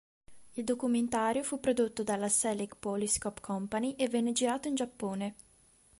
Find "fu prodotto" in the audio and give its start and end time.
1.43-2.01